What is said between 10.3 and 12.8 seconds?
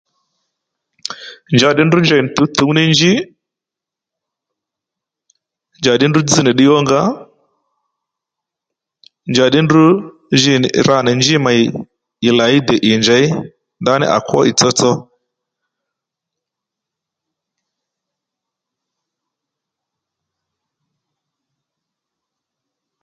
ji nì ra nì njí mèy ì làyi dè